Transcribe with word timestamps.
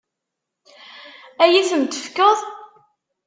Ad 1.43 1.49
iyi-ten-tefkeḍ? 1.51 2.39